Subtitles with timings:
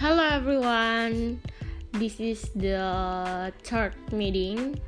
[0.00, 1.44] Hello everyone.
[1.92, 4.80] This is the third meeting.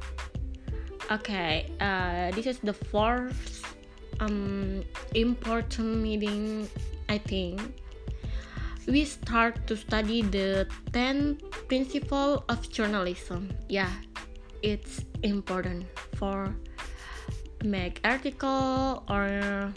[1.12, 3.60] Okay, uh, this is the fourth
[4.24, 4.80] um,
[5.12, 6.64] important meeting.
[7.12, 7.60] I think
[8.88, 10.64] we start to study the
[10.96, 13.52] 10 principle of journalism.
[13.68, 13.92] Yeah,
[14.62, 15.84] it's important
[16.16, 16.56] for
[17.60, 19.76] make article or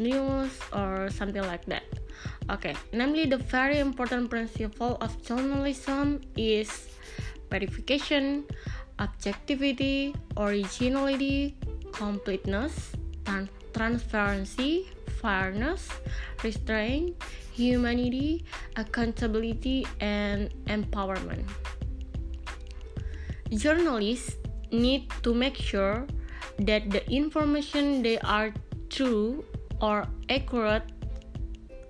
[0.00, 1.84] news or something like that.
[2.50, 6.88] Okay, namely the very important principle of journalism is
[7.52, 8.44] verification,
[8.98, 11.54] objectivity, originality,
[11.92, 12.96] completeness,
[13.72, 14.88] transparency,
[15.20, 15.88] fairness,
[16.42, 17.14] restraint,
[17.52, 18.44] humanity,
[18.76, 21.44] accountability, and empowerment.
[23.50, 24.36] Journalists
[24.72, 26.06] need to make sure
[26.58, 28.54] that the information they are
[28.88, 29.44] true
[29.80, 30.84] or accurate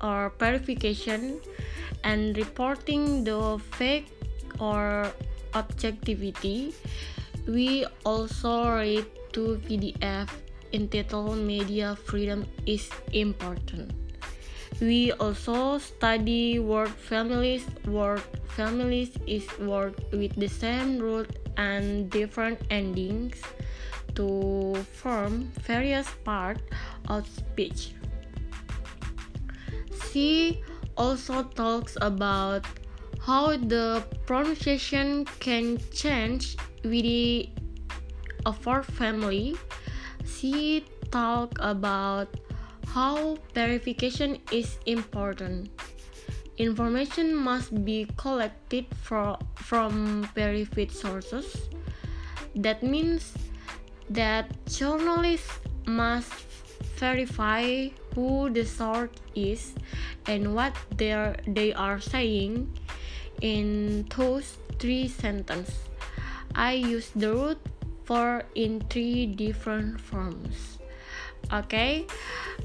[0.00, 1.40] or verification
[2.04, 4.08] and reporting the fake
[4.58, 5.12] or
[5.54, 6.74] objectivity.
[7.46, 10.28] We also read to pdf
[10.72, 13.92] entitled media freedom is important.
[14.80, 18.22] We also study word families word
[18.56, 21.28] families is word with the same root
[21.60, 23.36] and different endings
[24.16, 26.64] to form various parts
[27.12, 27.92] of speech
[30.10, 30.60] she
[30.96, 32.66] also talks about
[33.20, 37.46] how the pronunciation can change within
[38.46, 39.56] a four family.
[40.24, 42.28] She talk about
[42.86, 45.70] how verification is important.
[46.58, 51.68] Information must be collected for, from verified sources.
[52.54, 53.32] That means
[54.10, 56.32] that journalists must
[56.96, 59.74] verify who the source is
[60.26, 62.68] and what they are, they are saying
[63.40, 65.88] in those three sentences.
[66.54, 67.58] I use the root
[68.04, 70.79] for in three different forms.
[71.52, 72.06] Okay,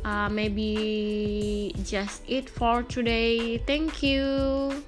[0.03, 3.57] uh, maybe just it for today.
[3.57, 4.84] Thank you.